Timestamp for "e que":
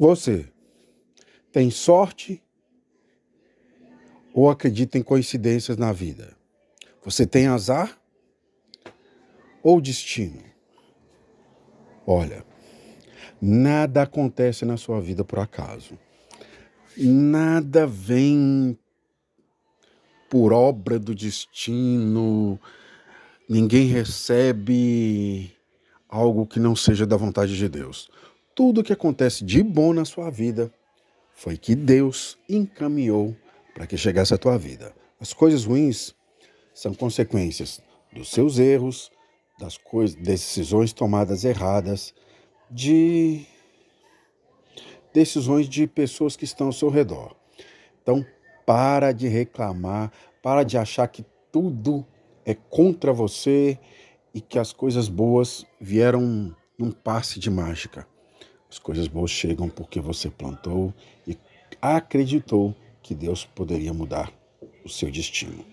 54.34-54.58